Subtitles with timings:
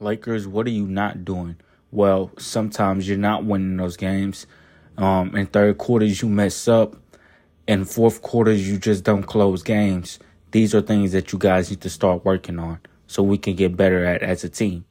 [0.00, 1.56] Lakers, what are you not doing?
[1.90, 4.46] Well, sometimes you're not winning those games.
[4.96, 6.94] Um, in third quarters, you mess up.
[7.66, 10.20] In fourth quarters, you just don't close games.
[10.52, 13.76] These are things that you guys need to start working on so we can get
[13.76, 14.84] better at as a team.